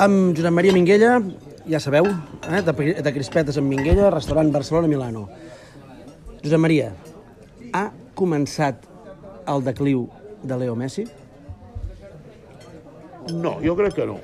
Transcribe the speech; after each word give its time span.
Amb 0.00 0.36
Josep 0.36 0.52
Maria 0.54 0.74
Minguella, 0.74 1.18
ja 1.68 1.80
sabeu, 1.82 2.06
eh, 2.48 2.62
de, 2.66 2.74
de 3.04 3.12
crispetes 3.14 3.58
amb 3.60 3.70
Minguella, 3.70 4.10
restaurant 4.14 4.50
Barcelona-Milano. 4.52 5.26
Josep 6.42 6.60
Maria, 6.62 6.90
ha 7.72 7.90
començat 8.18 8.86
el 9.50 9.64
decliu 9.66 10.06
de 10.42 10.58
Leo 10.58 10.76
Messi? 10.76 11.06
No, 13.34 13.58
jo 13.62 13.76
crec 13.78 13.94
que 14.00 14.06
no. 14.08 14.18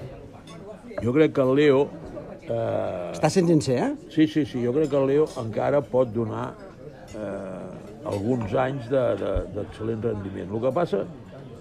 Jo 1.03 1.13
crec 1.13 1.35
que 1.37 1.45
el 1.45 1.55
Leo... 1.61 1.87
Eh, 2.47 3.13
Està 3.13 3.29
sent 3.33 3.51
sincer, 3.51 3.77
eh? 3.83 3.93
sí, 4.13 4.27
sí, 4.31 4.47
sí, 4.47 4.63
jo 4.63 4.73
crec 4.75 4.91
que 4.93 4.99
el 5.01 5.09
Leo 5.11 5.27
encara 5.43 5.83
pot 5.83 6.13
donar 6.15 6.53
eh, 7.11 8.07
alguns 8.07 8.55
anys 8.55 8.87
d'excel·lent 8.91 10.01
de, 10.01 10.09
de, 10.09 10.15
rendiment. 10.15 10.53
El 10.53 10.63
que 10.63 10.73
passa 10.75 11.03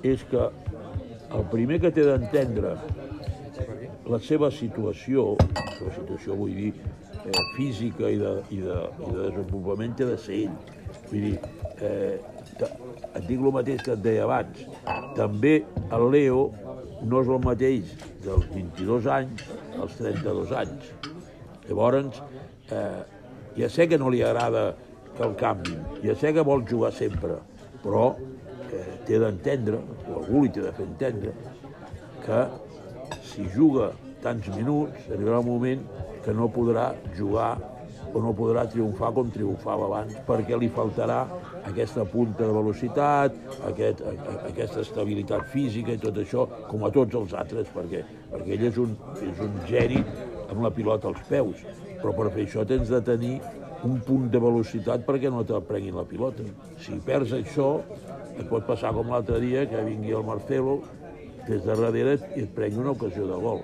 és 0.05 0.21
que 0.30 0.46
el 1.36 1.48
primer 1.52 1.82
que 1.82 1.92
té 1.92 2.06
d'entendre 2.06 2.75
la 4.09 4.19
seva 4.21 4.51
situació, 4.54 5.33
la 5.55 5.65
seva 5.77 5.93
situació 5.95 6.37
vull 6.37 6.54
dir, 6.55 6.71
eh, 7.25 7.43
física 7.55 8.09
i 8.11 8.19
de, 8.21 8.33
i, 8.54 8.61
de, 8.61 8.78
i 9.01 9.11
de 9.11 9.29
desenvolupament 9.29 9.95
té 9.97 10.09
de 10.09 10.18
ser 10.21 10.41
ell. 10.45 10.57
Vull 11.09 11.25
dir, 11.25 11.33
eh, 11.81 12.19
et 13.15 13.25
dic 13.25 13.39
el 13.39 13.51
mateix 13.55 13.81
que 13.86 13.95
et 13.95 14.04
deia 14.05 14.25
abans. 14.28 14.61
També 15.18 15.55
el 15.95 16.07
Leo 16.14 16.45
no 17.04 17.21
és 17.21 17.31
el 17.31 17.41
mateix 17.43 17.95
dels 18.25 18.45
22 18.54 19.09
anys 19.18 19.45
als 19.81 19.97
32 20.00 20.53
anys. 20.61 20.92
Llavors, 21.65 22.21
eh, 22.69 23.01
ja 23.57 23.69
sé 23.69 23.89
que 23.89 23.97
no 23.97 24.11
li 24.14 24.21
agrada 24.23 24.75
que 25.15 25.23
el 25.23 25.36
canvin, 25.39 25.81
ja 26.03 26.15
sé 26.19 26.33
que 26.36 26.43
vol 26.45 26.65
jugar 26.67 26.92
sempre, 26.93 27.39
però 27.81 28.11
eh, 28.69 29.00
té 29.07 29.19
d'entendre, 29.21 29.79
o 30.06 30.19
algú 30.21 30.43
li 30.43 30.51
té 30.53 30.65
de 30.65 30.73
fer 30.75 30.86
entendre, 30.86 31.33
que 32.25 32.39
si 33.36 33.45
juga 33.53 33.91
tants 34.23 34.47
minuts, 34.55 35.08
arribarà 35.11 35.44
un 35.44 35.50
moment 35.52 35.88
que 36.25 36.33
no 36.33 36.50
podrà 36.50 36.94
jugar 37.17 37.53
o 38.16 38.22
no 38.23 38.31
podrà 38.36 38.64
triomfar 38.72 39.11
com 39.16 39.30
triomfava 39.31 39.89
abans, 39.89 40.16
perquè 40.28 40.55
li 40.58 40.69
faltarà 40.72 41.25
aquesta 41.67 42.06
punta 42.08 42.45
de 42.45 42.53
velocitat, 42.56 43.36
aquest, 43.67 44.02
a, 44.08 44.13
aquesta 44.52 44.86
estabilitat 44.86 45.50
física 45.52 45.95
i 45.95 46.02
tot 46.02 46.22
això, 46.22 46.45
com 46.69 46.86
a 46.88 46.91
tots 46.95 47.17
els 47.19 47.36
altres, 47.36 47.67
perquè, 47.75 48.06
perquè 48.31 48.56
ell 48.56 48.66
és 48.69 48.80
un, 48.81 48.95
és 49.25 49.44
un 49.44 49.59
geni 49.67 50.00
amb 50.45 50.63
la 50.63 50.72
pilota 50.72 51.11
als 51.11 51.22
peus, 51.28 51.66
però 52.00 52.16
per 52.16 52.31
fer 52.31 52.45
això 52.47 52.66
tens 52.69 52.91
de 52.94 53.02
tenir 53.03 53.36
un 53.86 54.00
punt 54.06 54.30
de 54.31 54.39
velocitat 54.41 55.03
perquè 55.06 55.30
no 55.30 55.44
te 55.45 55.59
prenguin 55.67 55.97
la 56.00 56.06
pilota. 56.08 56.45
Si 56.81 56.95
perds 57.06 57.36
això, 57.36 57.81
et 58.36 58.47
pot 58.50 58.63
passar 58.67 58.94
com 58.95 59.11
l'altre 59.11 59.41
dia, 59.44 59.66
que 59.69 59.83
vingui 59.86 60.16
el 60.16 60.25
Marcelo 60.25 60.80
des 61.48 61.62
de 61.64 61.76
darrere 61.76 62.18
i 62.36 62.44
et 62.44 62.52
prengui 62.56 62.82
una 62.82 62.94
ocasió 62.96 63.28
de 63.30 63.38
gol. 63.42 63.62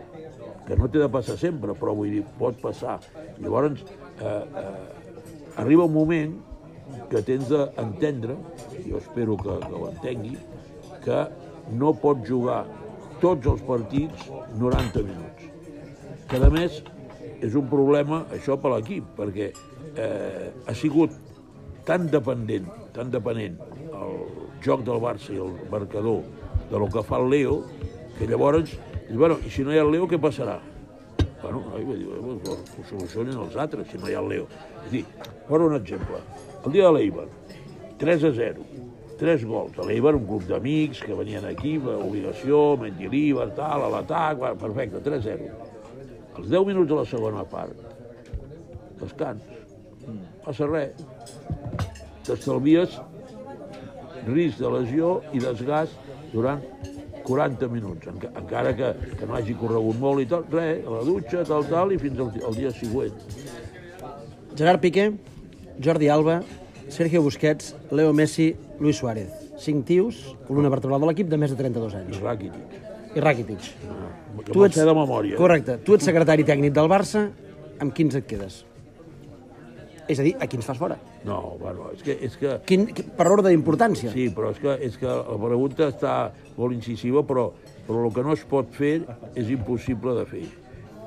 Que 0.67 0.77
no 0.77 0.87
té 0.91 1.01
de 1.01 1.09
passar 1.11 1.37
sempre, 1.41 1.75
però 1.77 1.95
vull 1.97 2.13
dir, 2.13 2.23
pot 2.39 2.57
passar. 2.61 2.99
Llavors, 3.41 3.81
eh, 4.21 4.25
eh, 4.61 5.57
arriba 5.61 5.87
un 5.89 5.93
moment 5.93 6.37
que 7.09 7.21
tens 7.27 7.49
d'entendre, 7.49 8.37
jo 8.85 8.99
espero 8.99 9.37
que, 9.37 9.57
que 9.65 9.73
ho 9.79 9.89
entengui, 9.89 10.37
que 11.03 11.25
no 11.77 11.93
pot 11.97 12.23
jugar 12.27 12.63
tots 13.21 13.47
els 13.47 13.61
partits 13.67 14.29
90 14.59 15.03
minuts. 15.07 15.49
Que 16.29 16.39
a 16.39 16.49
més 16.53 16.81
és 17.41 17.57
un 17.57 17.67
problema 17.69 18.23
això 18.35 18.57
per 18.61 18.75
l'equip, 18.75 19.07
perquè 19.17 19.51
eh, 19.51 20.51
ha 20.67 20.75
sigut 20.77 21.13
tan 21.87 22.07
dependent, 22.13 22.67
tan 22.95 23.11
dependent 23.13 23.57
el 23.91 24.17
joc 24.63 24.85
del 24.85 25.01
Barça 25.01 25.33
i 25.33 25.41
el 25.41 25.55
marcador 25.71 26.21
de 26.71 26.79
lo 26.79 26.87
que 26.89 27.03
fa 27.03 27.19
el 27.19 27.29
Leo, 27.29 27.61
que 28.17 28.27
llavors, 28.27 28.77
i, 29.09 29.15
bueno, 29.15 29.37
i 29.43 29.51
si 29.51 29.65
no 29.67 29.73
hi 29.73 29.79
ha 29.79 29.83
el 29.83 29.91
Leo, 29.91 30.07
què 30.07 30.19
passarà? 30.21 30.57
Bueno, 31.41 31.65
ai, 31.75 31.83
dir, 31.83 32.07
ho 32.07 32.85
solucionen 32.87 33.35
els 33.43 33.57
altres, 33.59 33.89
si 33.91 33.99
no 33.99 34.07
hi 34.07 34.15
ha 34.15 34.21
el 34.23 34.29
Leo. 34.31 34.47
És 34.85 34.91
dir, 34.93 35.03
per 35.49 35.59
un 35.59 35.75
exemple, 35.75 36.21
el 36.63 36.77
dia 36.77 36.87
de 36.87 36.93
l'Eibar, 36.95 37.27
3 38.01 38.25
a 38.29 38.31
0, 38.37 38.65
3 39.19 39.45
gols. 39.49 39.77
A 39.81 39.87
l'Eibar, 39.89 40.15
un 40.15 40.27
grup 40.29 40.47
d'amics 40.47 41.03
que 41.03 41.17
venien 41.17 41.45
aquí, 41.49 41.75
obligació, 41.81 42.61
Mendilibar, 42.79 43.49
tal, 43.57 43.87
a 43.87 43.91
l'atac, 43.97 44.45
perfecte, 44.61 45.03
3 45.03 45.19
a 45.19 45.37
0. 45.41 45.49
Els 46.39 46.47
10 46.47 46.67
minuts 46.71 46.89
de 46.89 47.01
la 47.01 47.07
segona 47.09 47.43
part, 47.51 47.75
descans, 49.01 49.43
passa 50.45 50.69
res. 50.69 51.03
T'estalvies 52.25 52.95
risc 54.27 54.61
de 54.61 54.69
lesió 54.69 55.15
i 55.33 55.41
desgast 55.41 56.10
durant 56.31 56.63
40 57.23 57.67
minuts, 57.69 58.07
encara 58.07 58.73
que, 58.75 58.93
que 59.19 59.27
no 59.29 59.35
hagi 59.37 59.53
corregut 59.59 59.99
molt 60.01 60.23
i 60.23 60.27
tal, 60.29 60.45
res, 60.51 60.81
a 60.85 60.95
la 60.95 61.03
dutxa, 61.05 61.43
tal, 61.47 61.67
tal, 61.69 61.93
i 61.93 61.99
fins 62.01 62.19
al, 62.19 62.31
al 62.47 62.57
dia 62.57 62.71
següent. 62.75 63.13
Gerard 64.57 64.81
Piqué, 64.83 65.11
Jordi 65.81 66.09
Alba, 66.11 66.41
Sergio 66.91 67.21
Busquets, 67.23 67.75
Leo 67.91 68.13
Messi, 68.13 68.55
Luis 68.79 68.97
Suárez. 68.97 69.29
Cinc 69.61 69.85
tios, 69.85 70.35
columna 70.47 70.71
vertebral 70.73 71.03
de 71.03 71.11
l'equip 71.11 71.29
de 71.29 71.37
més 71.37 71.53
de 71.53 71.59
32 71.59 71.95
anys. 71.99 72.17
I 72.17 72.23
Rakitic. 72.25 72.75
I 73.15 73.23
Rakitic. 73.23 73.69
Ah, 73.85 74.09
tu 74.49 74.65
ets... 74.65 74.75
de 74.75 74.97
memòria. 74.97 75.37
Correcte. 75.37 75.77
Tu 75.85 75.95
ets 75.95 76.09
secretari 76.09 76.47
tècnic 76.47 76.73
del 76.75 76.89
Barça, 76.91 77.27
amb 77.79 77.93
quins 77.95 78.17
et 78.17 78.25
quedes? 78.27 78.63
És 80.09 80.19
a 80.19 80.25
dir, 80.25 80.35
a 80.41 80.49
quins 80.49 80.65
fas 80.65 80.81
fora? 80.81 80.97
No, 81.23 81.57
bueno, 81.59 81.91
és 81.93 82.01
que... 82.01 82.15
És 82.25 82.37
que... 82.39 82.55
Quin, 82.65 82.87
per 83.17 83.27
ordre 83.29 83.51
d'importància. 83.51 84.09
Sí, 84.13 84.29
però 84.33 84.49
és 84.55 84.61
que, 84.61 84.73
és 84.87 84.97
que 84.97 85.09
la 85.09 85.37
pregunta 85.43 85.91
està 85.91 86.15
molt 86.57 86.73
incisiva, 86.73 87.21
però, 87.27 87.51
però 87.85 88.07
el 88.07 88.15
que 88.15 88.23
no 88.25 88.33
es 88.33 88.45
pot 88.49 88.71
fer 88.73 88.95
és 89.37 89.51
impossible 89.53 90.15
de 90.17 90.25
fer. 90.29 90.47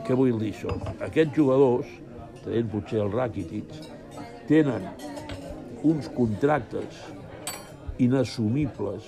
Què 0.06 0.14
vull 0.14 0.36
dir 0.38 0.52
això? 0.54 0.76
Aquests 1.02 1.34
jugadors, 1.34 1.90
tenint 2.44 2.70
potser 2.70 3.02
el 3.02 3.10
Rakitic, 3.14 3.74
tenen 4.46 4.86
uns 5.84 6.08
contractes 6.14 7.02
inassumibles 8.02 9.06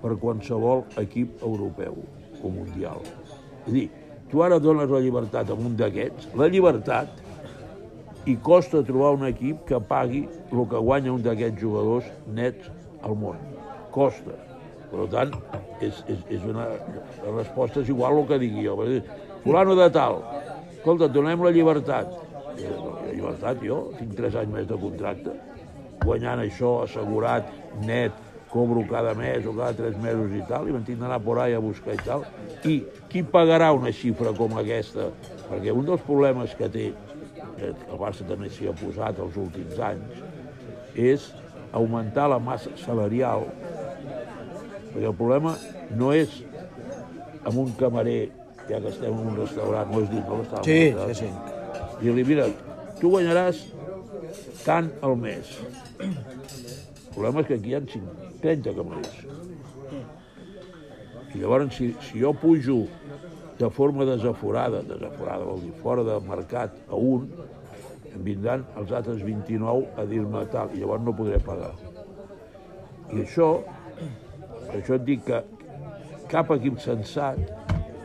per 0.00 0.16
qualsevol 0.18 0.86
equip 1.00 1.42
europeu 1.44 2.00
o 2.40 2.50
mundial. 2.50 3.02
És 3.66 3.70
a 3.70 3.74
dir, 3.74 3.88
tu 4.30 4.42
ara 4.42 4.58
dones 4.62 4.90
la 4.90 5.02
llibertat 5.04 5.50
a 5.50 5.56
un 5.58 5.76
d'aquests, 5.78 6.32
la 6.38 6.48
llibertat 6.50 7.20
i 8.26 8.36
costa 8.36 8.82
trobar 8.84 9.14
un 9.16 9.26
equip 9.28 9.64
que 9.68 9.80
pagui 9.80 10.26
el 10.50 10.62
que 10.68 10.84
guanya 10.88 11.12
un 11.14 11.22
d'aquests 11.24 11.60
jugadors 11.60 12.08
nets 12.36 12.70
al 13.06 13.16
món. 13.16 13.40
Costa. 13.94 14.36
Per 14.90 15.06
tant, 15.12 15.34
és, 15.80 16.00
és, 16.10 16.22
és 16.36 16.46
una... 16.50 16.66
La 17.22 17.34
resposta 17.36 17.80
és 17.84 17.92
igual 17.92 18.18
el 18.20 18.26
que 18.26 18.40
digui 18.42 18.66
jo. 18.66 18.76
Fulano 19.44 19.76
de 19.78 19.86
tal, 19.94 20.18
escolta, 20.74 21.08
donem 21.08 21.44
la 21.46 21.52
llibertat. 21.54 22.10
La 22.58 23.12
llibertat, 23.12 23.62
jo 23.64 23.84
tinc 24.00 24.16
3 24.18 24.40
anys 24.42 24.52
més 24.56 24.66
de 24.68 24.76
contracte, 24.80 25.36
guanyant 26.02 26.42
això 26.42 26.80
assegurat, 26.84 27.46
net, 27.86 28.18
cobro 28.50 28.82
cada 28.90 29.14
mes 29.14 29.46
o 29.46 29.54
cada 29.54 29.72
tres 29.78 29.96
mesos 30.02 30.32
i 30.34 30.42
tal, 30.48 30.66
i 30.66 30.74
me'n 30.74 30.82
tinc 30.84 30.98
d'anar 30.98 31.20
por 31.22 31.38
ahí 31.38 31.54
a 31.54 31.62
buscar 31.62 31.94
i 31.94 32.02
tal. 32.02 32.26
I 32.66 32.80
qui 33.12 33.22
pagarà 33.22 33.70
una 33.76 33.92
xifra 33.94 34.34
com 34.36 34.58
aquesta? 34.58 35.06
Perquè 35.46 35.70
un 35.70 35.86
dels 35.86 36.02
problemes 36.06 36.56
que 36.58 36.68
té 36.68 36.88
que 37.60 37.70
el 37.70 38.00
Barça 38.00 38.26
també 38.28 38.50
s'hi 38.52 38.68
ha 38.70 38.74
posat 38.80 39.20
els 39.22 39.36
últims 39.40 39.78
anys, 39.90 40.20
és 40.96 41.30
augmentar 41.76 42.28
la 42.32 42.40
massa 42.42 42.72
salarial, 42.80 43.46
perquè 44.90 45.06
el 45.06 45.16
problema 45.16 45.54
no 45.96 46.12
és 46.16 46.40
amb 47.44 47.58
un 47.62 47.72
camarer, 47.78 48.30
ja 48.68 48.80
que 48.80 48.90
estem 48.90 49.14
en 49.14 49.32
un 49.32 49.38
restaurant, 49.38 49.90
no 49.92 50.02
és 50.04 50.10
dit, 50.10 50.24
no 50.26 50.40
l'estàvem 50.40 50.66
Sí, 50.66 50.80
sí, 51.14 51.24
sí. 51.24 51.30
Dir-li, 52.00 52.24
mira, 52.26 52.48
tu 53.00 53.12
guanyaràs 53.12 53.62
tant 54.64 54.90
al 55.04 55.16
mes. 55.20 55.56
El 56.00 57.14
problema 57.14 57.42
és 57.42 57.48
que 57.48 57.58
aquí 57.58 57.72
hi 57.72 57.78
ha 57.78 57.82
30 58.42 58.74
camarers. 58.76 59.20
I 61.30 61.38
llavors, 61.38 61.76
si, 61.76 61.92
si 62.08 62.22
jo 62.22 62.32
pujo 62.34 62.80
de 63.60 63.68
forma 63.68 64.06
desaforada, 64.08 64.80
desaforada 64.88 65.44
vol 65.44 65.60
dir 65.60 65.72
fora 65.82 66.04
de 66.04 66.16
mercat 66.24 66.76
a 66.88 66.96
un, 66.96 67.26
em 68.08 68.22
vindran 68.24 68.64
els 68.80 68.92
altres 68.96 69.20
29 69.20 69.84
a 70.00 70.06
dir-me 70.08 70.46
tal, 70.54 70.72
i 70.72 70.80
llavors 70.80 71.04
no 71.04 71.12
podré 71.18 71.40
pagar. 71.44 71.74
I 73.12 73.20
això, 73.26 73.50
per 74.64 74.78
això 74.80 74.96
et 74.96 75.04
dic 75.04 75.26
que 75.28 75.42
cap 76.32 76.54
equip 76.56 76.80
sensat 76.80 77.36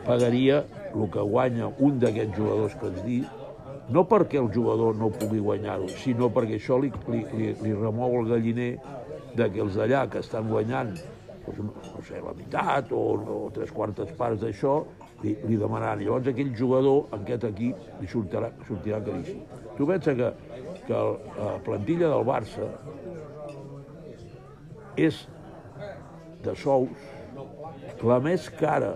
pagaria 0.04 0.60
el 0.92 1.08
que 1.14 1.24
guanya 1.24 1.72
un 1.80 1.98
d'aquests 2.04 2.36
jugadors 2.36 2.76
que 2.76 2.92
has 2.92 3.02
dit, 3.06 3.42
no 3.88 4.04
perquè 4.10 4.40
el 4.42 4.52
jugador 4.52 4.96
no 4.98 5.08
pugui 5.14 5.40
guanyar-ho, 5.40 5.88
sinó 6.02 6.28
perquè 6.36 6.60
això 6.60 6.76
li, 6.82 6.92
li, 7.08 7.24
li, 7.32 7.52
li 7.62 7.74
remou 7.74 8.20
el 8.20 8.28
galliner 8.34 8.72
de 9.36 9.48
que 9.52 9.64
els 9.64 9.76
d'allà 9.78 10.04
que 10.10 10.20
estan 10.20 10.50
guanyant 10.52 10.96
doncs, 11.46 11.90
no 11.94 12.02
sé, 12.06 12.20
la 12.22 12.34
meitat 12.36 12.92
o, 12.92 13.02
o 13.36 13.38
tres 13.54 13.72
quartes 13.74 14.12
parts 14.18 14.40
d'això, 14.42 14.76
li, 15.22 15.36
li 15.46 15.58
demanaran. 15.60 16.02
Llavors 16.02 16.30
aquell 16.32 16.52
jugador 16.58 17.06
aquest 17.16 17.46
equip 17.50 18.02
li 18.02 18.10
sortirà, 18.10 18.50
sortirà 18.68 19.00
caríssim. 19.06 19.42
Tu 19.76 19.88
pensa 19.88 20.14
que, 20.18 20.30
que 20.86 21.02
la 21.38 21.56
plantilla 21.66 22.12
del 22.12 22.26
Barça 22.28 22.70
és 24.96 25.26
de 26.44 26.54
sous 26.56 28.02
la 28.06 28.20
més 28.24 28.48
cara 28.60 28.94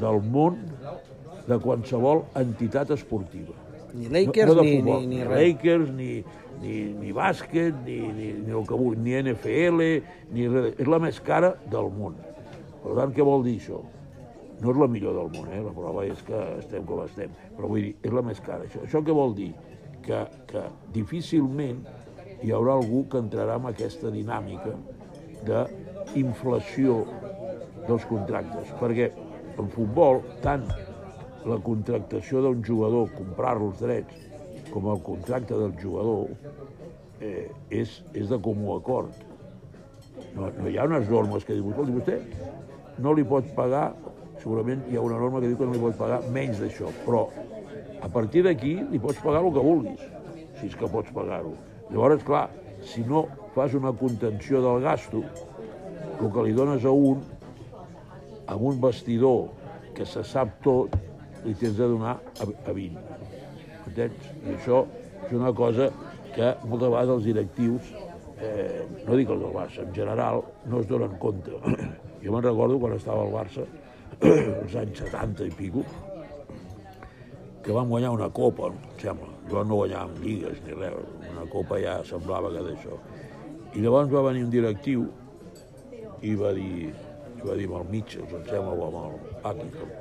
del 0.00 0.20
món 0.34 0.60
de 1.48 1.56
qualsevol 1.62 2.26
entitat 2.36 2.92
esportiva. 2.94 3.54
Ni 3.94 4.08
Lakers 4.12 4.54
de 4.54 4.64
ni, 4.64 4.72
futbol, 4.76 5.04
ni, 5.04 5.16
ni 5.16 5.26
res. 5.26 5.42
Lakers, 5.42 5.92
ni, 5.96 6.08
ni, 6.62 6.78
ni 7.00 7.12
bàsquet, 7.16 7.76
ni, 7.86 7.98
ni, 8.16 8.32
ni 8.44 8.56
el 8.56 8.66
que 8.68 8.78
vulgui, 8.78 9.00
ni 9.04 9.14
NFL, 9.22 9.84
ni 10.34 10.48
res. 10.52 10.74
És 10.76 10.90
la 10.90 11.00
més 11.02 11.20
cara 11.24 11.54
del 11.70 11.88
món. 11.94 12.18
Per 12.82 12.96
tant, 12.98 13.14
què 13.16 13.26
vol 13.26 13.46
dir 13.46 13.56
això? 13.60 13.80
No 14.58 14.72
és 14.72 14.80
la 14.80 14.88
millor 14.90 15.14
del 15.14 15.30
món, 15.36 15.48
eh? 15.54 15.62
la 15.62 15.72
prova 15.74 16.04
és 16.08 16.20
que 16.26 16.38
estem 16.58 16.86
com 16.86 17.04
estem, 17.04 17.34
però 17.54 17.70
vull 17.70 17.84
dir, 17.84 17.94
és 18.02 18.14
la 18.14 18.24
més 18.26 18.40
cara. 18.42 18.66
Això, 18.66 18.82
això 18.86 19.02
què 19.06 19.14
vol 19.14 19.36
dir? 19.38 19.52
Que, 20.02 20.24
que 20.50 20.64
difícilment 20.94 21.84
hi 22.42 22.52
haurà 22.54 22.74
algú 22.78 23.04
que 23.10 23.20
entrarà 23.22 23.58
en 23.58 23.68
aquesta 23.70 24.10
dinàmica 24.14 24.74
d'inflació 25.46 27.00
dels 27.86 28.04
contractes, 28.10 28.72
perquè 28.80 29.10
en 29.58 29.70
futbol, 29.74 30.22
tant 30.42 30.66
la 31.46 31.58
contractació 31.62 32.42
d'un 32.42 32.62
jugador, 32.64 33.10
comprar 33.14 33.56
els 33.60 33.80
drets, 33.82 34.26
com 34.72 34.88
el 34.92 35.00
contracte 35.04 35.56
del 35.56 35.74
jugador, 35.80 36.28
eh, 37.20 37.48
és, 37.70 38.00
és 38.14 38.28
de 38.28 38.38
comú 38.42 38.74
acord. 38.76 39.14
No, 40.34 40.48
no 40.50 40.68
hi 40.68 40.78
ha 40.78 40.86
unes 40.88 41.08
normes 41.10 41.46
que 41.46 41.56
diuen, 41.56 41.72
escolti, 41.72 41.94
vostè 41.98 42.58
no 43.02 43.14
li 43.14 43.24
pot 43.26 43.46
pagar, 43.56 43.92
segurament 44.42 44.82
hi 44.90 44.98
ha 44.98 45.04
una 45.04 45.18
norma 45.20 45.40
que 45.40 45.50
diu 45.50 45.58
que 45.58 45.66
no 45.68 45.74
li 45.76 45.82
pot 45.82 45.98
pagar 45.98 46.20
menys 46.34 46.60
d'això, 46.62 46.90
però 47.04 47.26
a 48.02 48.08
partir 48.10 48.44
d'aquí 48.46 48.74
li 48.90 49.00
pots 49.02 49.20
pagar 49.22 49.42
el 49.44 49.52
que 49.54 49.64
vulguis, 49.64 50.02
si 50.58 50.70
és 50.70 50.76
que 50.78 50.90
pots 50.90 51.12
pagar-ho. 51.14 51.54
Llavors, 51.90 52.24
clar, 52.26 52.48
si 52.84 53.04
no 53.06 53.26
fas 53.54 53.74
una 53.74 53.92
contenció 53.92 54.62
del 54.62 54.82
gasto, 54.84 55.22
el 56.18 56.32
que 56.34 56.46
li 56.46 56.54
dones 56.54 56.84
a 56.84 56.94
un, 56.94 57.22
amb 58.48 58.64
un 58.70 58.80
vestidor 58.82 59.48
que 59.94 60.06
se 60.06 60.24
sap 60.26 60.58
tot, 60.64 60.94
li 61.44 61.54
tens 61.58 61.76
de 61.78 61.88
donar 61.94 62.16
a, 62.18 62.48
a 62.48 62.74
20. 62.76 62.98
Entens? 63.88 64.28
I 64.44 64.56
això 64.56 64.82
és 65.26 65.32
una 65.36 65.52
cosa 65.56 65.88
que 66.34 66.50
moltes 66.64 66.90
vegades 66.90 67.14
els 67.16 67.26
directius, 67.26 67.94
eh, 68.38 68.84
no 69.06 69.16
dic 69.18 69.30
els 69.34 69.42
del 69.42 69.54
Barça, 69.54 69.84
en 69.84 69.94
general, 69.94 70.42
no 70.66 70.82
es 70.82 70.90
donen 70.90 71.16
compte. 71.22 71.58
Jo 72.22 72.32
me'n 72.34 72.42
recordo 72.42 72.80
quan 72.82 72.96
estava 72.96 73.22
al 73.22 73.30
Barça, 73.30 73.64
als 74.62 74.74
anys 74.80 75.04
70 75.04 75.46
i 75.46 75.52
pico, 75.54 75.84
que 77.62 77.74
vam 77.76 77.90
guanyar 77.92 78.10
una 78.16 78.30
copa, 78.34 78.72
em 78.72 78.98
sembla. 79.02 79.30
Jo 79.48 79.62
no 79.64 79.78
guanyàvem 79.80 80.18
lligues 80.24 80.58
ni 80.66 80.74
res, 80.76 80.98
una 81.30 81.46
copa 81.52 81.78
ja 81.82 81.98
semblava 82.08 82.50
que 82.54 82.64
d'això. 82.66 82.98
I 83.76 83.84
llavors 83.84 84.10
va 84.12 84.24
venir 84.30 84.44
un 84.46 84.50
directiu 84.52 85.06
i 86.24 86.34
va 86.34 86.52
dir, 86.56 86.90
i 86.90 87.42
va 87.46 87.56
dir 87.58 87.68
amb 87.68 87.78
el 87.80 87.90
Mitchell, 87.92 88.26
em 88.26 88.46
sembla, 88.48 88.74
o 88.74 88.88
amb 88.88 88.98
el 88.98 89.18
Buckingham, 89.44 89.92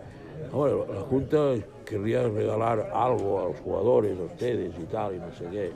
Hombre, 0.51 0.93
la 0.93 1.01
Junta 1.01 1.55
querría 1.85 2.27
regalar 2.27 2.91
algo 2.93 3.39
a 3.39 3.43
los 3.49 3.59
jugadores, 3.59 4.19
a 4.19 4.23
ustedes 4.23 4.73
y 4.79 4.83
tal, 4.85 5.15
y 5.15 5.19
no 5.19 5.31
sé 5.33 5.45
qué. 5.49 5.71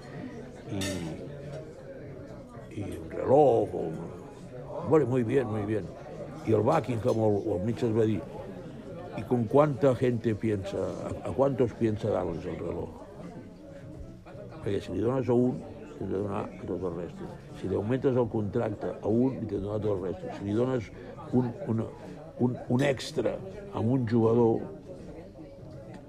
Y, 2.72 2.80
y 2.80 2.84
un 2.84 3.10
reloj, 3.10 3.70
o 3.74 3.92
muy 5.08 5.24
bien, 5.24 5.48
muy 5.48 5.64
bien. 5.64 5.86
Y 6.46 6.54
el 6.54 6.62
Buckingham 6.62 7.18
o, 7.18 7.58
el 7.58 7.66
Mitchell 7.66 7.98
va 7.98 8.06
¿y 8.06 8.22
con 9.28 9.44
cuánta 9.46 9.94
gente 9.96 10.34
piensa, 10.36 10.78
a, 10.78 11.30
a 11.30 11.34
cuántos 11.34 11.74
piensa 11.74 12.10
darles 12.10 12.46
el 12.46 12.58
reloj? 12.58 13.02
Perquè 14.62 14.82
si 14.86 14.94
li 14.94 15.02
dones 15.02 15.30
a 15.30 15.34
un, 15.34 15.58
li 15.98 16.06
de 16.06 16.20
donar 16.22 16.44
a 16.46 16.66
tot 16.70 16.84
el 16.86 16.94
resto. 17.00 17.30
Si 17.60 17.70
li 17.70 17.78
augmentes 17.78 18.16
el 18.16 18.28
contracte 18.30 18.92
a 18.94 19.10
un, 19.10 19.40
li 19.40 19.48
de 19.50 19.58
donar 19.58 19.82
el 19.82 20.04
resto. 20.04 20.36
Si 20.38 20.46
li 20.46 20.54
dones 20.58 20.92
un, 21.34 21.50
una, 21.68 21.88
un, 22.46 22.58
un 22.70 22.84
extra 22.86 23.36
amb 23.78 23.92
un 23.96 24.06
jugador, 24.10 24.62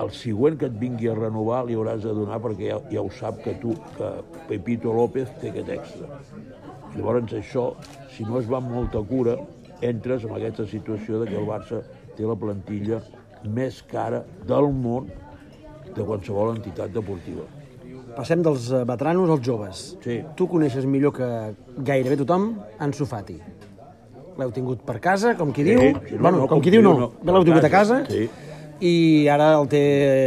el 0.02 0.10
següent 0.16 0.58
que 0.58 0.66
et 0.70 0.76
vingui 0.80 1.10
a 1.12 1.16
renovar 1.18 1.62
li 1.68 1.76
hauràs 1.78 2.02
de 2.02 2.14
donar 2.16 2.40
perquè 2.42 2.70
ja, 2.72 2.78
ja 2.90 3.04
ho 3.04 3.10
sap 3.14 3.42
que 3.44 3.54
tu, 3.62 3.76
que 3.96 4.10
Pepito 4.48 4.94
López 4.96 5.30
té 5.40 5.52
aquest 5.52 5.72
extra. 5.76 6.20
Llavors 6.96 7.32
això, 7.38 7.70
si 8.12 8.26
no 8.28 8.40
es 8.40 8.48
va 8.50 8.58
amb 8.58 8.72
molta 8.72 9.00
cura, 9.08 9.38
entres 9.82 10.26
en 10.26 10.34
aquesta 10.36 10.66
situació 10.68 11.22
de 11.22 11.30
que 11.30 11.38
el 11.38 11.48
Barça 11.48 11.82
té 12.16 12.26
la 12.28 12.36
plantilla 12.38 13.00
més 13.42 13.80
cara 13.88 14.22
del 14.46 14.70
món 14.74 15.08
de 15.92 16.04
qualsevol 16.04 16.56
entitat 16.56 16.92
deportiva. 16.94 17.46
Passem 18.12 18.42
dels 18.44 18.68
eh, 18.70 18.82
veteranos 18.88 19.30
als 19.32 19.44
joves. 19.46 19.82
Sí. 20.04 20.20
Tu 20.36 20.46
coneixes 20.48 20.84
millor 20.88 21.14
que 21.16 21.28
gairebé 21.80 22.18
tothom 22.20 22.50
Ansu 22.84 23.08
Fati. 23.08 23.38
L'heu 24.38 24.50
tingut 24.54 24.80
per 24.86 24.98
casa, 25.00 25.34
com 25.36 25.52
qui 25.52 25.64
Sí, 25.64 25.70
diu. 25.74 25.80
sí, 26.08 26.14
no, 26.16 26.22
bueno, 26.22 26.38
no, 26.38 26.46
com 26.48 26.60
qui 26.64 26.70
diu 26.72 26.82
no. 26.82 26.94
Bé, 27.22 27.32
l'heu 27.32 27.44
tingut 27.44 27.64
a 27.64 27.70
casa. 27.72 28.02
Sí. 28.08 28.28
I 28.82 29.28
ara 29.30 29.52
el 29.60 29.68
té 29.70 29.82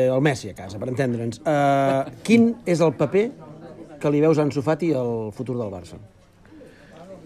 el 0.08 0.22
Messi 0.24 0.50
a 0.52 0.56
casa, 0.56 0.78
per 0.80 0.88
entendre'ns. 0.92 1.42
Uh, 1.42 2.06
quin 2.24 2.54
és 2.66 2.80
el 2.86 2.94
paper 2.96 3.26
que 4.00 4.12
li 4.14 4.22
veus 4.22 4.38
a 4.40 4.46
Ansu 4.46 4.62
Fati 4.64 4.94
al 4.96 5.32
futur 5.36 5.58
del 5.58 5.72
Barça? 5.74 5.98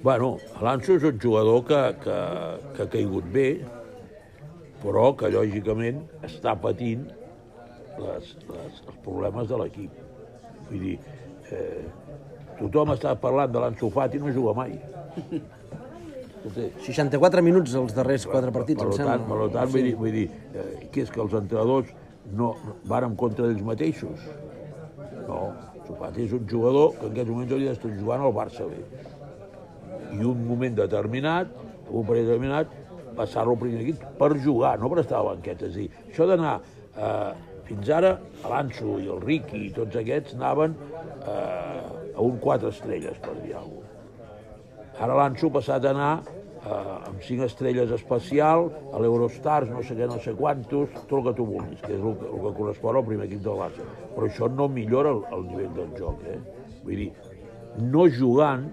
Bueno, 0.02 0.38
l'Anso 0.64 0.96
és 0.96 1.04
un 1.04 1.20
jugador 1.20 1.66
que, 1.68 1.80
que, 2.06 2.18
que 2.76 2.84
ha 2.86 2.90
caigut 2.90 3.26
bé, 3.34 3.48
però 4.82 5.10
que 5.20 5.28
lògicament 5.34 6.00
està 6.24 6.56
patint 6.56 7.04
les, 8.00 8.30
les, 8.48 8.80
els 8.88 9.00
problemes 9.04 9.50
de 9.52 9.60
l'equip. 9.60 9.92
Vull 10.70 10.86
dir, 10.86 10.96
eh, 11.52 11.84
tothom 12.62 12.96
està 12.96 13.12
parlant 13.20 13.52
de 13.52 13.60
l'Anso 13.60 13.92
Fati 13.92 14.24
no 14.24 14.32
juga 14.32 14.56
mai. 14.56 14.80
Escolta, 16.40 16.68
64 16.86 17.42
minuts 17.44 17.74
els 17.76 17.96
darrers 17.96 18.26
quatre 18.30 18.52
partits, 18.56 18.80
per 18.80 18.88
em 18.88 18.96
sembla. 18.96 19.18
per 19.28 19.50
tant 19.56 19.72
vull 19.74 19.84
dir, 19.84 19.96
vull 20.00 20.14
dir 20.16 20.28
eh, 20.54 20.68
que 20.94 21.04
és 21.04 21.12
que 21.12 21.20
els 21.20 21.34
entrenadors 21.36 21.92
no 22.40 22.54
van 22.88 23.10
en 23.10 23.18
contra 23.20 23.48
d'ells 23.48 23.66
mateixos. 23.66 24.24
No, 25.28 25.40
Sofati 25.88 26.24
és 26.28 26.36
un 26.38 26.46
jugador 26.50 26.94
que 26.96 27.08
en 27.08 27.12
aquests 27.12 27.32
moments 27.34 27.56
hauria 27.56 27.74
d'estar 27.74 27.92
jugant 27.98 28.24
al 28.24 28.36
Barça 28.38 28.68
bé. 28.70 28.80
I 30.16 30.24
un 30.26 30.46
moment 30.48 30.80
determinat, 30.80 31.52
un 31.90 32.08
parell 32.08 32.30
determinat, 32.30 32.72
passar-lo 33.18 33.58
al 33.58 33.62
primer 33.66 33.84
equip 33.84 34.08
per 34.22 34.32
jugar, 34.40 34.78
no 34.80 34.90
per 34.94 35.04
estar 35.04 35.20
a 35.20 35.26
la 35.26 35.36
banqueta. 35.36 35.68
És 35.68 35.76
a 35.76 35.84
dir, 35.84 35.92
això 36.08 36.30
d'anar... 36.30 36.58
Eh, 36.96 37.46
fins 37.70 37.90
ara, 37.94 38.16
l'Anso 38.50 38.96
i 38.98 39.06
el 39.14 39.20
Riqui 39.22 39.68
i 39.68 39.70
tots 39.76 40.00
aquests 40.00 40.34
anaven 40.40 40.74
eh, 40.74 42.16
a 42.16 42.24
un 42.26 42.42
quatre 42.42 42.74
estrelles, 42.74 43.22
per 43.22 43.36
dir 43.44 43.54
alguna 43.54 43.84
cosa. 43.84 43.89
Ara 45.00 45.16
l'Anso 45.16 45.48
ha 45.48 45.56
passat 45.60 45.86
a 45.86 45.94
anar 45.94 46.12
eh, 46.26 47.08
amb 47.10 47.22
cinc 47.24 47.46
estrelles 47.48 47.92
especial, 47.96 48.68
a 48.94 49.00
l'Eurostars, 49.02 49.72
no 49.72 49.84
sé 49.86 49.96
què, 49.96 50.10
no 50.12 50.20
sé 50.24 50.36
quantos, 50.36 50.92
tot 51.06 51.18
el 51.22 51.26
que 51.30 51.36
tu 51.38 51.48
vulguis, 51.48 51.80
que 51.86 51.94
és 51.96 52.02
el 52.02 52.18
que, 52.20 52.28
el 52.34 52.44
que 52.46 52.54
correspon 52.60 53.00
al 53.00 53.08
primer 53.08 53.30
equip 53.30 53.46
del 53.48 53.62
Barça. 53.64 53.88
Però 54.16 54.28
això 54.28 54.52
no 54.52 54.68
millora 54.72 55.16
el, 55.16 55.24
el 55.38 55.48
nivell 55.54 55.74
del 55.78 55.96
joc, 56.00 56.28
eh? 56.28 56.40
Vull 56.84 57.04
dir, 57.06 57.10
no 57.80 58.06
jugant 58.20 58.70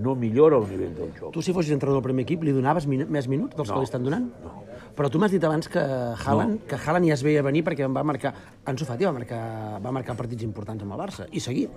no 0.00 0.14
millora 0.16 0.56
el 0.56 0.66
nivell 0.70 0.94
del 0.96 1.12
joc. 1.18 1.32
Tu, 1.34 1.42
si 1.44 1.52
fossis 1.52 1.74
entrenador 1.74 2.00
del 2.00 2.08
primer 2.08 2.24
equip, 2.24 2.44
li 2.46 2.54
donaves 2.56 2.86
minu 2.88 3.06
més 3.10 3.28
minuts 3.28 3.56
dels 3.56 3.68
No. 3.68 3.74
que 3.74 3.80
li 3.82 3.88
estan 3.88 4.06
donant? 4.06 4.28
No. 4.44 4.62
Però 4.96 5.10
tu 5.12 5.20
m'has 5.22 5.32
dit 5.32 5.44
abans 5.44 5.68
que 5.68 5.80
Haaland, 5.80 6.60
no. 6.60 6.66
que 6.68 6.78
Haaland 6.78 7.08
ja 7.08 7.14
es 7.14 7.24
veia 7.26 7.42
venir 7.46 7.62
perquè 7.66 7.86
va 7.88 8.02
marcar... 8.06 8.32
Ansu 8.70 8.86
Fati 8.88 9.06
va 9.06 9.12
marcar, 9.16 9.42
va 9.82 9.92
marcar 9.92 10.16
partits 10.16 10.46
importants 10.46 10.82
amb 10.84 10.96
el 10.96 11.00
Barça, 11.00 11.26
i 11.30 11.40
seguit. 11.40 11.70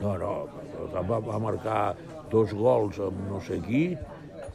No, 0.00 0.16
no, 0.18 0.32
va, 0.94 1.18
va 1.18 1.38
marcar 1.42 1.78
dos 2.34 2.52
gols 2.58 3.00
amb 3.02 3.24
no 3.30 3.40
sé 3.46 3.60
qui, 3.64 3.86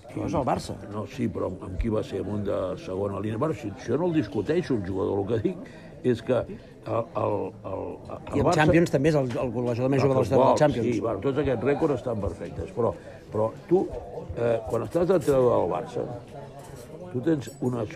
Això 0.10 0.26
és 0.26 0.34
el 0.40 0.46
Barça. 0.48 0.74
No, 0.90 1.04
sí, 1.14 1.28
però 1.30 1.52
amb, 1.52 1.62
amb 1.68 1.76
qui 1.78 1.92
va 1.94 2.02
ser? 2.06 2.24
Amb 2.24 2.34
un 2.34 2.46
de 2.48 2.58
segona 2.82 3.20
línia. 3.22 3.38
Bueno, 3.42 3.54
si, 3.54 3.70
això 3.70 3.98
no 4.00 4.08
el 4.10 4.16
discuteixo, 4.18 4.80
el 4.80 4.88
jugador. 4.88 5.20
El 5.22 5.28
que 5.30 5.38
dic 5.44 6.10
és 6.10 6.22
que 6.26 6.40
el, 6.40 7.04
el, 7.22 7.36
el, 7.70 7.84
el 8.16 8.38
I 8.40 8.44
el 8.44 8.50
Champions 8.56 8.94
també 8.94 9.12
és 9.12 9.18
el, 9.20 9.30
el 9.44 9.52
golejador 9.54 9.92
més 9.94 10.02
jove 10.02 10.24
de 10.24 10.30
del 10.32 10.62
Champions. 10.62 10.88
Sí, 10.88 11.02
bueno, 11.04 11.22
tots 11.26 11.42
aquests 11.44 11.68
rècords 11.68 12.00
estan 12.00 12.24
perfectes, 12.24 12.72
però, 12.76 12.94
però 13.34 13.50
tu, 13.70 13.84
eh, 14.38 14.56
quan 14.70 14.88
estàs 14.88 15.12
d'entrenador 15.12 15.52
del 15.54 15.70
Barça, 15.76 16.08
tu 17.12 17.22
tens 17.26 17.52
unes 17.70 17.94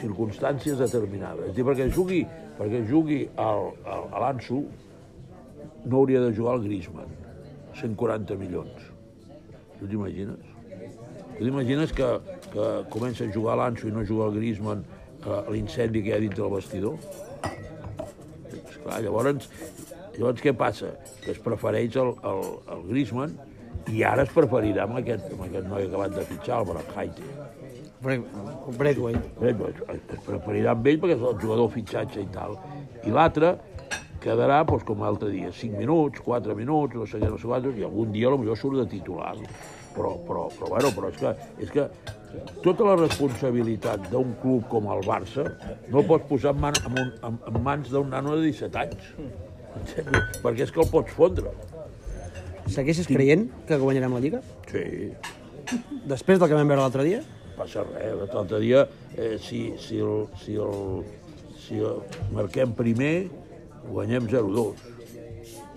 circumstàncies 0.00 0.80
determinades. 0.82 1.52
És 1.52 1.60
dir, 1.60 1.68
perquè 1.68 1.86
jugui, 1.92 2.24
perquè 2.58 2.82
jugui 2.90 3.22
el, 3.28 3.70
el, 3.84 4.10
a 4.10 4.24
l'Anso, 4.24 4.64
no 5.86 6.02
hauria 6.02 6.24
de 6.24 6.34
jugar 6.34 6.58
el 6.58 6.66
Griezmann. 6.66 7.14
140 7.76 8.40
milions. 8.40 8.85
Tu 9.78 9.88
t'imagines? 9.88 10.36
Tu 11.36 11.44
t'imagines 11.44 11.92
que, 11.92 12.10
que 12.52 12.68
comença 12.92 13.24
a 13.24 13.32
jugar 13.32 13.56
l'Anso 13.60 13.88
i 13.88 13.92
no 13.92 14.04
juga 14.04 14.30
el 14.30 14.38
Griezmann 14.38 14.84
a 15.26 15.42
l'incendi 15.50 16.02
que 16.04 16.12
hi 16.12 16.16
ha 16.16 16.22
dintre 16.22 16.42
del 16.42 16.54
vestidor? 16.54 16.96
Esclar, 18.62 19.02
llavors, 19.04 19.50
llavors 20.16 20.40
què 20.44 20.54
passa? 20.56 20.94
Que 21.24 21.34
es 21.34 21.42
prefereix 21.42 21.98
el, 22.00 22.14
el, 22.32 22.42
el 22.76 22.88
Griezmann 22.88 23.36
i 23.92 24.02
ara 24.02 24.24
es 24.26 24.32
preferirà 24.34 24.86
amb 24.86 24.98
aquest, 25.02 25.28
amb 25.30 25.44
aquest 25.46 25.68
noi 25.70 25.86
acabat 25.86 26.16
de 26.16 26.24
fitxar, 26.26 26.62
el 26.62 26.70
Brackheiter. 26.72 27.32
Bradway. 28.06 29.16
Es 29.16 30.20
preferirà 30.26 30.74
amb 30.74 30.86
ell 30.90 30.98
perquè 31.02 31.16
és 31.16 31.24
el 31.24 31.38
jugador 31.42 31.70
fitxatge 31.74 32.22
i 32.22 32.28
tal. 32.34 32.56
I 33.06 33.14
l'altre 33.14 33.56
quedarà, 34.26 34.60
doncs, 34.66 34.84
com 34.88 35.02
l'altre 35.04 35.30
dia, 35.32 35.52
5 35.54 35.78
minuts, 35.80 36.22
4 36.26 36.56
minuts, 36.58 36.98
no 36.98 37.06
sé 37.08 37.20
què, 37.22 37.30
no 37.30 37.38
sé 37.40 37.48
quantos, 37.48 37.78
i 37.78 37.86
algun 37.86 38.12
dia 38.14 38.32
potser 38.34 38.58
surt 38.60 38.80
de 38.82 38.86
titular. 38.90 39.36
Però, 39.96 40.10
però, 40.26 40.42
però, 40.52 40.68
bueno, 40.74 40.90
però 40.92 41.08
és 41.08 41.20
que, 41.22 41.30
és 41.64 41.70
que 41.72 41.86
tota 42.64 42.84
la 42.84 42.98
responsabilitat 42.98 44.10
d'un 44.12 44.34
club 44.42 44.66
com 44.68 44.90
el 44.92 45.00
Barça 45.06 45.46
no 45.88 46.02
el 46.02 46.10
pots 46.10 46.28
posar 46.28 46.52
en, 46.52 46.60
man, 46.66 46.76
en, 46.82 46.98
un, 47.00 47.14
en, 47.30 47.38
en 47.48 47.62
mans 47.64 47.88
d'un 47.94 48.12
nano 48.12 48.36
de 48.36 48.50
17 48.50 48.82
anys. 48.82 49.08
Perquè 50.44 50.66
és 50.66 50.74
que 50.74 50.84
el 50.84 50.92
pots 50.92 51.16
fondre. 51.16 51.54
Segueixes 52.66 53.08
creient 53.08 53.48
que 53.64 53.80
guanyarem 53.80 54.18
la 54.18 54.20
Lliga? 54.20 54.44
Sí, 54.68 54.84
Després 56.06 56.38
del 56.38 56.46
que 56.46 56.54
vam 56.54 56.68
veure 56.68 56.84
l'altre 56.84 57.02
dia? 57.06 57.24
passa 57.56 57.84
res. 57.86 58.20
L'altre 58.32 58.60
dia, 58.60 58.84
eh, 59.16 59.36
si, 59.40 59.72
si, 59.80 59.98
el, 60.04 60.26
si, 60.42 60.56
el, 60.60 61.04
si 61.64 61.80
el 61.80 62.02
marquem 62.36 62.74
primer, 62.76 63.28
guanyem 63.92 64.28
0-2. 64.30 64.92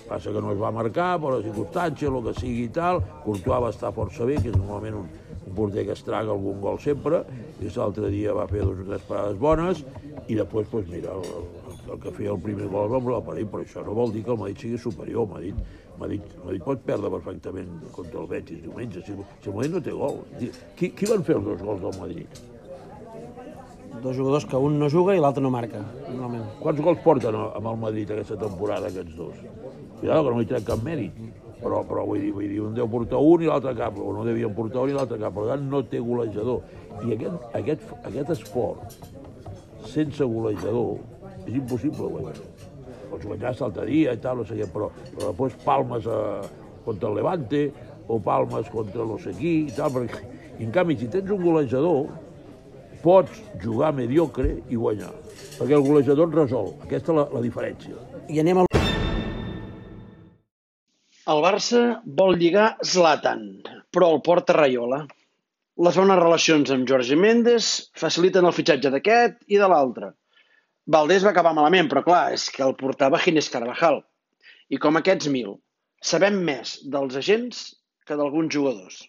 Passa 0.10 0.32
que 0.34 0.42
no 0.42 0.54
es 0.56 0.58
va 0.58 0.72
marcar 0.74 1.12
per 1.22 1.36
la 1.36 1.42
circumstància, 1.46 2.10
el 2.10 2.24
que 2.25 2.34
sigui 2.39 2.63
i 2.66 2.72
tal. 2.74 3.04
Courtois 3.25 3.63
va 3.66 3.70
estar 3.70 3.92
força 3.94 4.25
bé, 4.25 4.39
que 4.42 4.50
és 4.50 4.58
normalment 4.58 5.04
un, 5.04 5.10
un 5.46 5.56
porter 5.58 5.86
que 5.86 5.94
es 5.94 6.01
traga 6.06 6.34
algun 6.34 6.62
gol 6.63 6.80
sempre, 6.82 7.22
i 7.62 7.70
l'altre 7.75 8.10
dia 8.10 8.34
va 8.34 8.48
fer 8.50 8.63
dues 8.63 8.82
o 8.82 8.88
tres 8.89 9.06
parades 9.10 9.38
bones, 9.42 9.84
i 10.28 10.38
després, 10.38 10.70
doncs, 10.72 10.89
mira, 10.89 11.13
el, 11.13 11.30
el, 11.38 11.78
el 11.94 12.01
que 12.01 12.13
feia 12.18 12.34
el 12.34 12.42
primer 12.42 12.70
gol 12.74 12.89
va 12.92 13.01
amb 13.01 13.12
l'aparell, 13.13 13.50
però 13.54 13.66
això 13.66 13.86
no 13.86 13.98
vol 13.98 14.13
dir 14.16 14.25
que 14.25 14.34
el 14.34 14.42
Madrid 14.42 14.66
sigui 14.66 14.82
superior. 14.82 15.30
M'ha 15.30 15.42
dit, 15.46 15.63
m'ha 16.00 16.10
dit, 16.12 16.38
dit, 16.50 16.63
pot 16.66 16.86
perdre 16.86 17.12
perfectament 17.13 17.75
contra 17.96 18.24
el 18.24 18.30
Betis 18.34 18.63
diumenge, 18.66 19.06
si, 19.06 19.18
si 19.44 19.51
el 19.51 19.60
Madrid 19.60 19.78
no 19.78 19.84
té 19.86 19.98
gol. 20.04 20.24
Qui, 20.80 20.94
qui 20.94 21.12
van 21.12 21.25
fer 21.28 21.38
els 21.38 21.51
dos 21.51 21.66
gols 21.66 21.86
del 21.86 22.01
Madrid? 22.01 22.42
Dos 24.01 24.15
jugadors 24.15 24.46
que 24.46 24.56
un 24.56 24.77
no 24.79 24.88
juga 24.89 25.15
i 25.15 25.20
l'altre 25.20 25.44
no 25.44 25.50
marca, 25.51 25.82
normalment. 26.08 26.46
Quants 26.62 26.79
gols 26.86 27.01
porten 27.03 27.36
amb 27.36 27.68
el 27.68 27.79
Madrid 27.82 28.12
aquesta 28.13 28.38
temporada, 28.39 28.88
aquests 28.88 29.15
dos? 29.18 29.41
Cuidado, 30.00 30.24
que 30.24 30.36
no 30.36 30.44
hi 30.44 30.48
trec 30.48 30.68
cap 30.70 30.84
mèrit. 30.86 31.18
Però, 31.60 31.82
però 31.84 32.06
vull 32.08 32.22
dir, 32.24 32.29
vull 32.32 32.48
dir, 32.48 32.62
un 32.63 32.77
deu 32.77 32.88
portar 32.88 33.20
un 33.20 33.44
i 33.44 33.50
l'altre 33.50 33.74
cap, 33.75 33.98
o 34.00 34.13
no 34.15 34.24
devien 34.24 34.53
portar 34.56 34.86
un 34.86 34.94
i 34.94 34.96
l'altre 34.96 35.18
cap, 35.20 35.36
per 35.36 35.50
tant 35.50 35.65
no 35.68 35.82
té 35.91 36.00
golejador. 36.00 36.62
I 37.03 37.18
aquest, 37.18 37.50
aquest, 37.60 37.84
aquest 38.00 38.32
esport, 38.38 38.96
sense 39.91 40.24
golejador, 40.24 41.01
és 41.44 41.60
impossible 41.60 42.08
guanyar. 42.13 42.38
Pots 43.10 43.27
guanyar 43.27 43.51
l'altre 43.60 43.89
dia 43.91 44.15
i 44.15 44.24
tal, 44.24 44.39
no 44.39 44.48
sé 44.48 44.62
què, 44.62 44.70
però, 44.72 44.88
però 45.12 45.34
després 45.34 45.60
palmes 45.65 46.08
a, 46.08 46.22
contra 46.88 47.12
el 47.12 47.20
Levante 47.20 47.65
o 48.08 48.22
palmes 48.24 48.72
contra 48.72 49.03
no 49.03 49.20
sé 49.20 49.36
qui 49.36 49.53
i 49.65 49.75
tal, 49.75 49.91
perquè, 49.98 50.24
i 50.56 50.68
en 50.70 50.72
canvi, 50.75 50.96
si 51.01 51.12
tens 51.12 51.36
un 51.36 51.44
golejador, 51.44 52.08
pots 53.03 53.41
jugar 53.63 53.91
mediocre 53.96 54.56
i 54.70 54.77
guanyar, 54.79 55.12
perquè 55.58 55.75
el 55.77 55.86
golejador 55.86 56.29
et 56.29 56.38
resol. 56.41 56.74
Aquesta 56.86 57.13
és 57.13 57.20
la, 57.20 57.25
la 57.36 57.44
diferència. 57.46 57.96
I 58.29 58.41
anem 58.44 58.63
al... 58.63 58.70
El 61.29 61.44
Barça 61.46 61.82
vol 62.20 62.39
lligar 62.41 62.72
Zlatan, 62.86 63.44
però 63.94 64.10
el 64.15 64.24
porta 64.25 64.56
Raiola. 64.58 65.03
Les 65.86 66.00
bones 66.00 66.20
relacions 66.20 66.72
amb 66.75 66.88
Jorge 66.89 67.15
Méndez 67.15 67.68
faciliten 68.00 68.48
el 68.50 68.56
fitxatge 68.56 68.91
d'aquest 68.91 69.38
i 69.48 69.60
de 69.62 69.70
l'altre. 69.72 70.13
Valdés 70.89 71.24
va 71.24 71.32
acabar 71.36 71.53
malament, 71.53 71.88
però 71.91 72.01
clar, 72.06 72.24
és 72.34 72.48
que 72.50 72.65
el 72.65 72.74
portava 72.79 73.22
Ginés 73.22 73.51
Carvajal. 73.53 74.01
I 74.74 74.79
com 74.82 74.98
aquests 74.98 75.29
mil, 75.32 75.53
sabem 76.01 76.41
més 76.50 76.79
dels 76.96 77.15
agents 77.22 77.62
que 78.10 78.18
d'alguns 78.18 78.53
jugadors. 78.56 79.03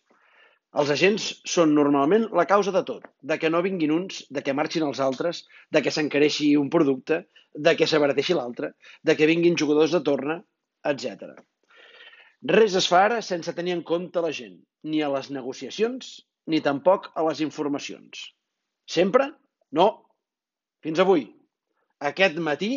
Els 0.78 0.90
agents 0.94 1.24
són 1.52 1.72
normalment 1.74 2.28
la 2.38 2.46
causa 2.50 2.70
de 2.74 2.82
tot, 2.86 3.06
de 3.26 3.36
que 3.42 3.50
no 3.50 3.62
vinguin 3.66 3.90
uns, 3.90 4.20
de 4.30 4.42
que 4.46 4.54
marxin 4.54 4.84
els 4.86 5.00
altres, 5.02 5.42
de 5.74 5.82
que 5.82 5.90
s'encareixi 5.90 6.52
un 6.60 6.68
producte, 6.70 7.24
de 7.54 7.74
que 7.74 7.88
s'abarateixi 7.90 8.36
l'altre, 8.38 8.70
de 9.02 9.16
que 9.18 9.26
vinguin 9.26 9.58
jugadors 9.58 9.96
de 9.96 10.00
torna, 10.06 10.36
etc. 10.86 11.32
Res 12.54 12.76
es 12.78 12.86
fa 12.92 13.02
ara 13.08 13.18
sense 13.26 13.54
tenir 13.56 13.74
en 13.76 13.82
compte 13.88 14.22
la 14.22 14.30
gent, 14.36 14.60
ni 14.86 15.02
a 15.02 15.10
les 15.12 15.32
negociacions, 15.34 16.12
ni 16.46 16.62
tampoc 16.62 17.10
a 17.18 17.26
les 17.26 17.42
informacions. 17.46 18.22
Sempre? 18.86 19.26
No. 19.74 19.88
Fins 20.86 21.02
avui. 21.02 21.26
Aquest 22.10 22.38
matí 22.38 22.72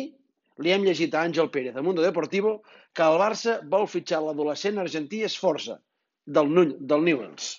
li 0.64 0.74
hem 0.74 0.82
llegit 0.84 1.14
a 1.14 1.22
Àngel 1.28 1.48
Pérez, 1.54 1.78
a 1.78 1.82
Mundo 1.86 2.02
Deportivo, 2.02 2.58
que 2.92 3.06
el 3.06 3.22
Barça 3.22 3.60
vol 3.70 3.86
fitxar 3.90 4.20
l'adolescent 4.22 4.82
argentí 4.82 5.22
Esforza, 5.30 5.78
del, 6.26 6.50
Null, 6.58 6.74
del 6.80 7.06
Newells. 7.06 7.54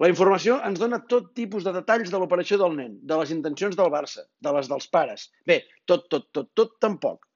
La 0.00 0.08
informació 0.08 0.54
ens 0.64 0.80
dona 0.80 0.98
tot 1.12 1.26
tipus 1.36 1.64
de 1.66 1.72
detalls 1.76 2.12
de 2.12 2.18
l'operació 2.20 2.56
del 2.60 2.76
nen, 2.76 2.92
de 3.08 3.16
les 3.20 3.32
intencions 3.34 3.76
del 3.76 3.90
Barça, 3.92 4.24
de 4.46 4.54
les 4.56 4.70
dels 4.70 4.88
pares. 4.94 5.26
Bé, 5.50 5.58
tot, 5.90 6.06
tot, 6.14 6.30
tot, 6.32 6.48
tot 6.56 6.72
tampoc. 6.80 7.26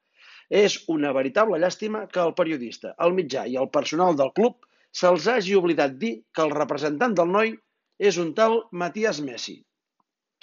És 0.49 0.79
una 0.95 1.13
veritable 1.17 1.61
llàstima 1.61 2.07
que 2.15 2.23
el 2.25 2.33
periodista, 2.39 2.95
el 3.07 3.13
mitjà 3.19 3.45
i 3.53 3.59
el 3.61 3.69
personal 3.77 4.17
del 4.17 4.33
club 4.39 4.65
se'ls 4.97 5.29
hagi 5.29 5.57
oblidat 5.61 6.01
dir 6.01 6.15
que 6.33 6.45
el 6.47 6.57
representant 6.57 7.17
del 7.21 7.33
noi 7.37 7.55
és 8.11 8.17
un 8.25 8.33
tal 8.39 8.63
Matías 8.73 9.21
Messi. 9.29 9.59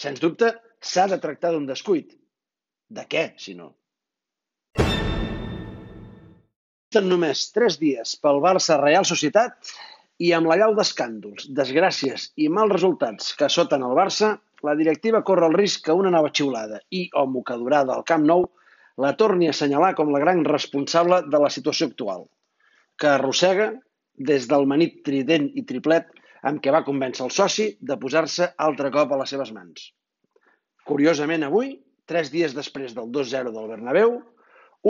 Sens 0.01 0.22
dubte, 0.22 0.54
s'ha 0.82 1.08
de 1.10 1.18
tractar 1.25 1.56
d'un 1.56 1.66
descuit. 1.66 2.13
De 2.90 3.06
què, 3.10 3.32
si 3.42 3.58
no? 3.58 3.74
En 7.00 7.08
només 7.08 7.48
tres 7.56 7.80
dies 7.82 8.18
pel 8.22 8.42
Barça 8.44 8.78
Real 8.82 9.08
Societat 9.08 9.74
i 10.22 10.32
amb 10.38 10.50
la 10.51 10.58
llau 10.62 10.75
d'escàndols, 10.78 11.48
desgràcies 11.58 12.30
i 12.44 12.48
mals 12.54 12.75
resultats 12.75 13.32
que 13.40 13.50
soten 13.50 13.86
el 13.88 13.96
Barça, 13.98 14.36
la 14.68 14.75
directiva 14.78 15.24
corre 15.25 15.48
el 15.50 15.56
risc 15.58 15.88
que 15.88 15.96
una 15.98 16.12
nova 16.13 16.30
xiulada 16.40 16.82
i 16.94 17.08
o 17.18 17.25
mocadurada 17.25 17.96
al 17.96 18.06
Camp 18.12 18.28
Nou 18.30 18.46
la 19.01 19.16
torni 19.18 19.48
a 19.50 19.54
assenyalar 19.56 19.96
com 19.98 20.12
la 20.13 20.22
gran 20.22 20.44
responsable 20.46 21.24
de 21.25 21.40
la 21.42 21.50
situació 21.50 21.88
actual, 21.90 22.28
que 23.00 23.10
arrossega 23.10 23.72
des 24.32 24.46
del 24.51 24.68
manit 24.70 25.00
trident 25.08 25.48
i 25.58 25.66
triplet 25.66 26.12
amb 26.46 26.62
què 26.62 26.74
va 26.75 26.84
convèncer 26.86 27.25
el 27.25 27.34
soci 27.34 27.72
de 27.82 27.98
posar-se 27.98 28.51
altre 28.68 28.92
cop 28.94 29.13
a 29.13 29.22
les 29.24 29.34
seves 29.34 29.54
mans. 29.56 29.88
Curiosament, 30.86 31.48
avui, 31.48 31.80
tres 32.06 32.30
dies 32.34 32.54
després 32.58 32.94
del 32.98 33.10
2-0 33.16 33.54
del 33.56 33.74
Bernabéu, 33.74 34.20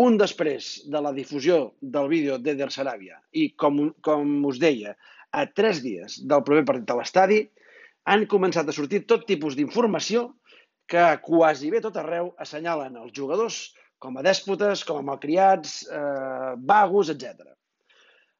un 0.01 0.15
després 0.19 0.73
de 0.87 0.99
la 1.03 1.11
difusió 1.11 1.73
del 1.81 2.07
vídeo 2.11 2.37
d'Eder 2.39 2.69
Saràbia 2.71 3.17
i, 3.35 3.49
com, 3.59 3.89
com 4.03 4.37
us 4.47 4.59
deia, 4.59 4.95
a 5.31 5.45
tres 5.47 5.81
dies 5.83 6.19
del 6.27 6.43
primer 6.47 6.63
partit 6.67 6.91
a 6.91 6.97
l'estadi, 6.99 7.41
han 8.11 8.25
començat 8.29 8.67
a 8.67 8.75
sortir 8.75 9.03
tot 9.09 9.27
tipus 9.29 9.55
d'informació 9.57 10.27
que 10.91 11.03
quasi 11.23 11.69
bé 11.71 11.81
tot 11.83 11.97
arreu 12.01 12.33
assenyalen 12.45 12.97
els 12.99 13.13
jugadors 13.15 13.61
com 14.01 14.17
a 14.17 14.23
dèspotes, 14.25 14.83
com 14.87 14.97
a 14.97 15.05
malcriats, 15.05 15.83
eh, 15.85 16.53
vagos, 16.57 17.11
etc. 17.13 17.53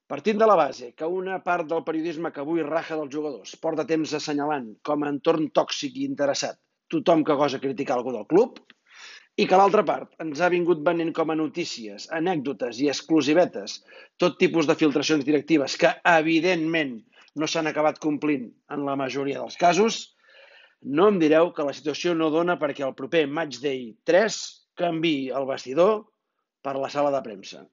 Partint 0.10 0.42
de 0.42 0.48
la 0.50 0.58
base 0.60 0.92
que 0.98 1.08
una 1.08 1.38
part 1.46 1.70
del 1.70 1.86
periodisme 1.88 2.32
que 2.34 2.42
avui 2.42 2.66
raja 2.66 2.98
dels 2.98 3.14
jugadors 3.14 3.56
porta 3.62 3.86
temps 3.88 4.18
assenyalant 4.18 4.74
com 4.84 5.04
a 5.06 5.12
entorn 5.14 5.48
tòxic 5.56 6.02
i 6.02 6.10
interessat 6.10 6.60
tothom 6.92 7.24
que 7.24 7.38
gosa 7.40 7.62
criticar 7.64 7.96
algú 7.96 8.12
del 8.12 8.28
club, 8.28 8.60
i 9.40 9.48
que 9.48 9.58
l'altra 9.60 9.84
part 9.88 10.12
ens 10.24 10.42
ha 10.42 10.50
vingut 10.52 10.82
venent 10.86 11.12
com 11.16 11.32
a 11.32 11.38
notícies, 11.40 12.08
anècdotes 12.18 12.82
i 12.84 12.90
exclusivetes 12.92 13.80
tot 14.20 14.38
tipus 14.42 14.68
de 14.68 14.76
filtracions 14.76 15.24
directives 15.28 15.78
que, 15.80 15.94
evidentment, 16.18 16.98
no 17.36 17.48
s'han 17.48 17.70
acabat 17.72 18.00
complint 18.04 18.50
en 18.76 18.84
la 18.88 18.98
majoria 19.00 19.40
dels 19.40 19.56
casos, 19.60 20.02
no 20.82 21.08
em 21.12 21.20
direu 21.22 21.52
que 21.56 21.66
la 21.66 21.76
situació 21.78 22.16
no 22.18 22.32
dona 22.34 22.58
perquè 22.60 22.84
el 22.88 22.98
proper 22.98 23.28
Match 23.30 23.62
Day 23.64 23.92
3 24.10 24.40
canvi 24.82 25.30
el 25.30 25.48
vestidor 25.48 26.02
per 26.66 26.76
la 26.78 26.90
sala 26.90 27.14
de 27.14 27.22
premsa. 27.24 27.64